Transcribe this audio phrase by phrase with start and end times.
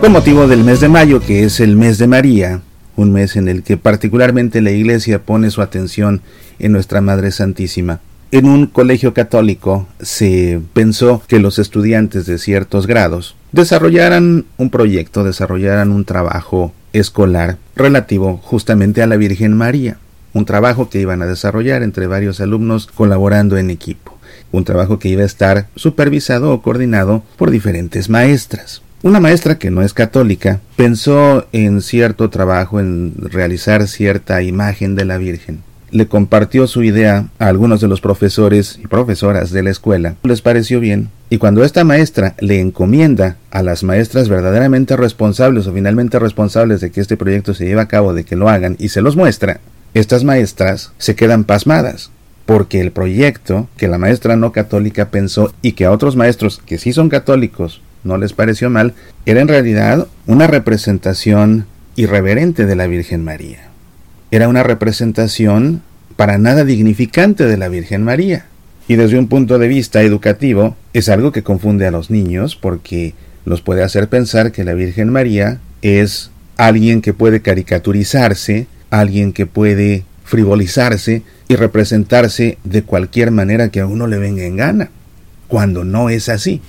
[0.00, 2.62] Con motivo del mes de mayo, que es el mes de María,
[2.96, 6.22] un mes en el que particularmente la Iglesia pone su atención
[6.58, 8.00] en nuestra Madre Santísima.
[8.30, 15.22] En un colegio católico se pensó que los estudiantes de ciertos grados desarrollaran un proyecto,
[15.22, 19.98] desarrollaran un trabajo escolar relativo justamente a la Virgen María,
[20.32, 24.16] un trabajo que iban a desarrollar entre varios alumnos colaborando en equipo,
[24.50, 28.80] un trabajo que iba a estar supervisado o coordinado por diferentes maestras.
[29.02, 35.06] Una maestra que no es católica pensó en cierto trabajo, en realizar cierta imagen de
[35.06, 35.62] la Virgen.
[35.90, 40.16] Le compartió su idea a algunos de los profesores y profesoras de la escuela.
[40.22, 41.08] Les pareció bien.
[41.30, 46.90] Y cuando esta maestra le encomienda a las maestras verdaderamente responsables o finalmente responsables de
[46.90, 49.60] que este proyecto se lleve a cabo, de que lo hagan, y se los muestra,
[49.94, 52.10] estas maestras se quedan pasmadas
[52.44, 56.78] porque el proyecto que la maestra no católica pensó y que a otros maestros que
[56.78, 58.94] sí son católicos no les pareció mal,
[59.26, 61.66] era en realidad una representación
[61.96, 63.68] irreverente de la Virgen María.
[64.30, 65.82] Era una representación
[66.16, 68.46] para nada dignificante de la Virgen María.
[68.88, 73.14] Y desde un punto de vista educativo es algo que confunde a los niños porque
[73.44, 79.46] los puede hacer pensar que la Virgen María es alguien que puede caricaturizarse, alguien que
[79.46, 84.90] puede frivolizarse y representarse de cualquier manera que a uno le venga en gana,
[85.48, 86.60] cuando no es así.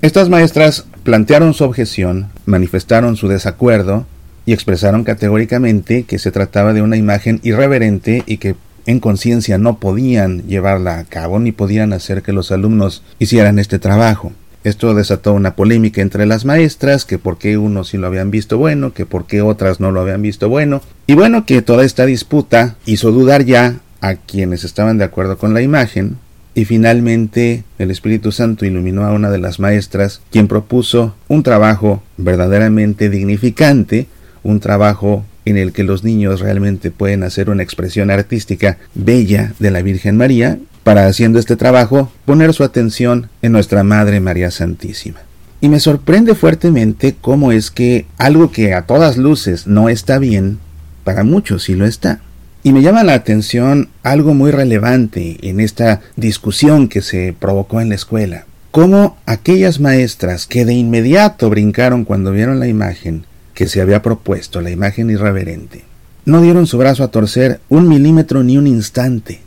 [0.00, 4.06] Estas maestras plantearon su objeción, manifestaron su desacuerdo
[4.46, 8.54] y expresaron categóricamente que se trataba de una imagen irreverente y que
[8.86, 13.80] en conciencia no podían llevarla a cabo ni podían hacer que los alumnos hicieran este
[13.80, 14.32] trabajo.
[14.62, 18.56] Esto desató una polémica entre las maestras, que por qué unos sí lo habían visto
[18.56, 22.06] bueno, que por qué otras no lo habían visto bueno, y bueno, que toda esta
[22.06, 26.18] disputa hizo dudar ya a quienes estaban de acuerdo con la imagen,
[26.58, 32.02] y finalmente el Espíritu Santo iluminó a una de las maestras, quien propuso un trabajo
[32.16, 34.08] verdaderamente dignificante,
[34.42, 39.70] un trabajo en el que los niños realmente pueden hacer una expresión artística bella de
[39.70, 45.20] la Virgen María, para haciendo este trabajo poner su atención en nuestra Madre María Santísima.
[45.60, 50.58] Y me sorprende fuertemente cómo es que algo que a todas luces no está bien,
[51.04, 52.20] para muchos sí lo está.
[52.62, 57.88] Y me llama la atención algo muy relevante en esta discusión que se provocó en
[57.88, 58.46] la escuela.
[58.70, 63.24] Cómo aquellas maestras que de inmediato brincaron cuando vieron la imagen
[63.54, 65.84] que se había propuesto, la imagen irreverente,
[66.24, 69.40] no dieron su brazo a torcer un milímetro ni un instante.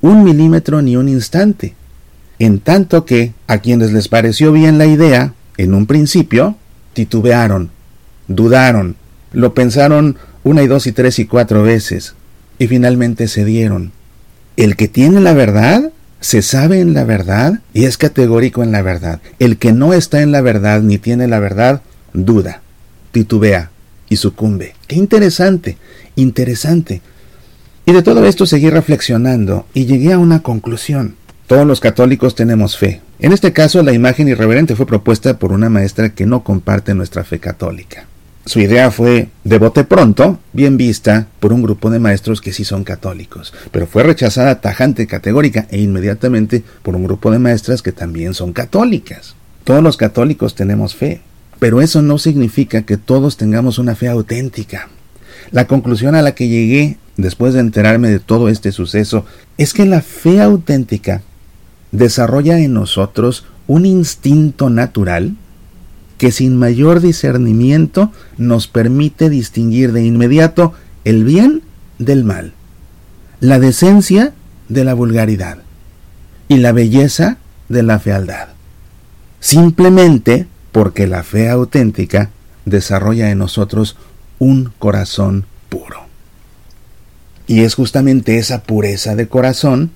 [0.00, 1.74] Un milímetro ni un instante.
[2.38, 6.56] En tanto que a quienes les pareció bien la idea, en un principio,
[6.94, 7.70] titubearon,
[8.28, 8.96] dudaron,
[9.32, 12.14] lo pensaron una y dos y tres y cuatro veces,
[12.60, 13.90] y finalmente cedieron.
[14.56, 15.90] El que tiene la verdad
[16.20, 19.20] se sabe en la verdad y es categórico en la verdad.
[19.38, 21.80] El que no está en la verdad ni tiene la verdad,
[22.12, 22.60] duda,
[23.12, 23.70] titubea
[24.10, 24.74] y sucumbe.
[24.86, 25.78] Qué interesante,
[26.16, 27.00] interesante.
[27.86, 31.16] Y de todo esto seguí reflexionando y llegué a una conclusión.
[31.46, 33.00] Todos los católicos tenemos fe.
[33.20, 37.24] En este caso, la imagen irreverente fue propuesta por una maestra que no comparte nuestra
[37.24, 38.06] fe católica.
[38.46, 42.64] Su idea fue, de bote pronto, bien vista por un grupo de maestros que sí
[42.64, 47.92] son católicos, pero fue rechazada tajante, categórica e inmediatamente por un grupo de maestras que
[47.92, 49.36] también son católicas.
[49.64, 51.20] Todos los católicos tenemos fe,
[51.58, 54.88] pero eso no significa que todos tengamos una fe auténtica.
[55.50, 59.26] La conclusión a la que llegué después de enterarme de todo este suceso
[59.58, 61.22] es que la fe auténtica
[61.92, 65.36] desarrolla en nosotros un instinto natural
[66.20, 70.74] que sin mayor discernimiento nos permite distinguir de inmediato
[71.06, 71.62] el bien
[71.98, 72.52] del mal,
[73.40, 74.34] la decencia
[74.68, 75.60] de la vulgaridad
[76.46, 77.38] y la belleza
[77.70, 78.48] de la fealdad.
[79.40, 82.28] Simplemente porque la fe auténtica
[82.66, 83.96] desarrolla en nosotros
[84.38, 86.02] un corazón puro.
[87.46, 89.90] Y es justamente esa pureza de corazón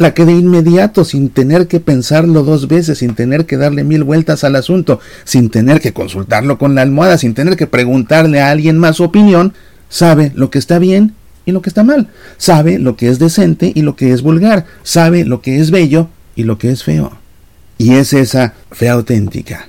[0.00, 4.02] la que de inmediato, sin tener que pensarlo dos veces, sin tener que darle mil
[4.02, 8.50] vueltas al asunto, sin tener que consultarlo con la almohada, sin tener que preguntarle a
[8.50, 9.52] alguien más su opinión,
[9.90, 11.12] sabe lo que está bien
[11.44, 12.08] y lo que está mal,
[12.38, 16.08] sabe lo que es decente y lo que es vulgar, sabe lo que es bello
[16.34, 17.18] y lo que es feo.
[17.76, 19.68] Y es esa fe auténtica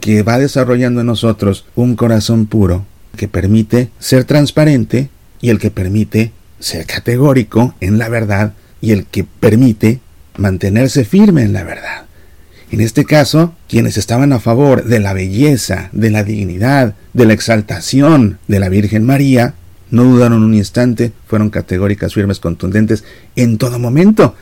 [0.00, 2.84] que va desarrollando en nosotros un corazón puro
[3.16, 5.08] que permite ser transparente
[5.40, 8.52] y el que permite ser categórico en la verdad
[8.82, 10.00] y el que permite
[10.36, 12.04] mantenerse firme en la verdad.
[12.70, 17.32] En este caso, quienes estaban a favor de la belleza, de la dignidad, de la
[17.32, 19.54] exaltación de la Virgen María,
[19.90, 23.04] no dudaron un instante, fueron categóricas, firmes, contundentes
[23.36, 24.34] en todo momento.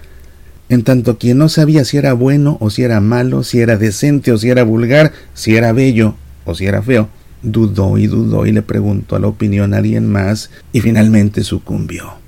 [0.69, 4.31] En tanto quien no sabía si era bueno o si era malo, si era decente
[4.31, 6.15] o si era vulgar, si era bello
[6.45, 7.09] o si era feo,
[7.43, 12.21] dudó y dudó y le preguntó a la opinión a alguien más y finalmente sucumbió.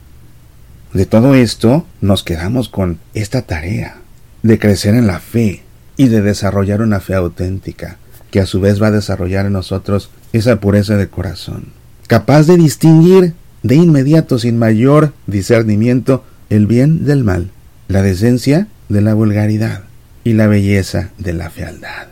[0.92, 3.96] De todo esto nos quedamos con esta tarea
[4.42, 5.62] de crecer en la fe
[5.96, 7.96] y de desarrollar una fe auténtica,
[8.30, 11.66] que a su vez va a desarrollar en nosotros esa pureza de corazón,
[12.08, 17.50] capaz de distinguir de inmediato, sin mayor discernimiento, el bien del mal,
[17.88, 19.84] la decencia de la vulgaridad
[20.24, 22.08] y la belleza de la fealdad.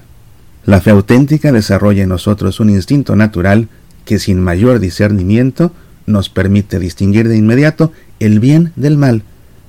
[0.65, 3.69] La fe auténtica desarrolla en nosotros un instinto natural
[4.05, 5.73] que sin mayor discernimiento
[6.11, 9.23] nos permite distinguir de inmediato el bien del mal,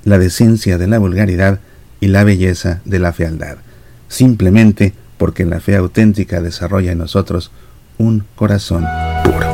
[0.03, 1.59] la decencia de la vulgaridad
[1.99, 3.57] y la belleza de la fealdad,
[4.07, 7.51] simplemente porque la fe auténtica desarrolla en nosotros
[7.97, 8.85] un corazón
[9.23, 9.47] puro.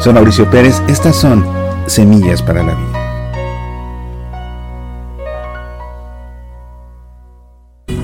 [0.00, 1.44] Soy Mauricio Pérez, estas son
[1.86, 2.89] Semillas para la Vida.